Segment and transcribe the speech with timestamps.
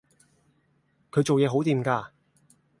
[1.11, 2.07] 佢做嘢好掂㗎